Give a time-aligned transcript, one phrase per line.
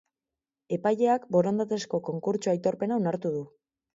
[0.77, 3.45] Epaileak borondatezko konkurtso aitorpena onartu du.